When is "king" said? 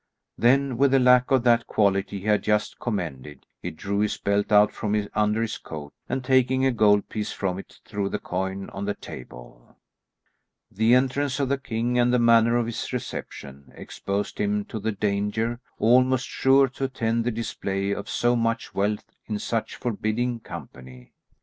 11.59-11.99